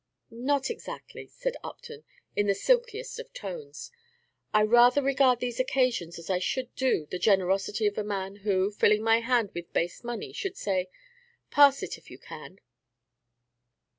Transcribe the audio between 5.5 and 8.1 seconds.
occasions as I should do the generosity of a